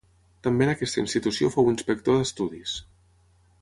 [0.47, 2.79] També en aquesta institució fou inspector d'estudis.